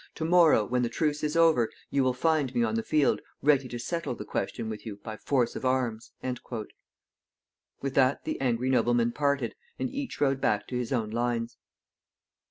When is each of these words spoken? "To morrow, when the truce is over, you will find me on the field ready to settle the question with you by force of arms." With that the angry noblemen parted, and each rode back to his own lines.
"To 0.15 0.25
morrow, 0.25 0.65
when 0.65 0.81
the 0.81 0.89
truce 0.89 1.23
is 1.23 1.35
over, 1.37 1.69
you 1.91 2.03
will 2.03 2.15
find 2.15 2.55
me 2.55 2.63
on 2.63 2.73
the 2.73 2.81
field 2.81 3.21
ready 3.43 3.67
to 3.67 3.77
settle 3.77 4.15
the 4.15 4.25
question 4.25 4.67
with 4.67 4.83
you 4.83 4.95
by 4.95 5.15
force 5.15 5.55
of 5.55 5.63
arms." 5.63 6.11
With 7.81 7.93
that 7.93 8.23
the 8.23 8.41
angry 8.41 8.71
noblemen 8.71 9.11
parted, 9.11 9.53
and 9.77 9.91
each 9.91 10.19
rode 10.19 10.41
back 10.41 10.65
to 10.69 10.75
his 10.75 10.91
own 10.91 11.11
lines. 11.11 11.55